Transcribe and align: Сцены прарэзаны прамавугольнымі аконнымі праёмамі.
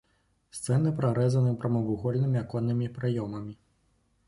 Сцены 0.59 0.93
прарэзаны 1.01 1.51
прамавугольнымі 1.65 2.41
аконнымі 2.43 2.91
праёмамі. 2.99 3.53